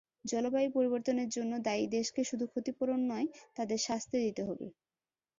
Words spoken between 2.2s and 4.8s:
শুধু ক্ষতিপূরণ নয়, তাদের শাস্তি দিতে হবে।